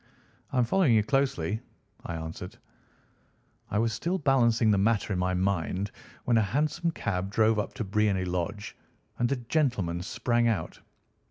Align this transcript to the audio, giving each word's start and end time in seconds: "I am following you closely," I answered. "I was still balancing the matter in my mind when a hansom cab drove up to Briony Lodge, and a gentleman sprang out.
"I 0.51 0.57
am 0.57 0.63
following 0.65 0.93
you 0.95 1.03
closely," 1.03 1.61
I 2.03 2.15
answered. 2.15 2.57
"I 3.69 3.77
was 3.77 3.93
still 3.93 4.17
balancing 4.17 4.71
the 4.71 4.79
matter 4.79 5.13
in 5.13 5.19
my 5.19 5.35
mind 5.35 5.91
when 6.25 6.39
a 6.39 6.41
hansom 6.41 6.89
cab 6.89 7.29
drove 7.29 7.59
up 7.59 7.75
to 7.75 7.83
Briony 7.83 8.25
Lodge, 8.25 8.75
and 9.19 9.31
a 9.31 9.35
gentleman 9.35 10.01
sprang 10.01 10.47
out. 10.47 10.79